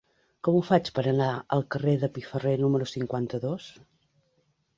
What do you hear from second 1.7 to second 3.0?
carrer de Piferrer número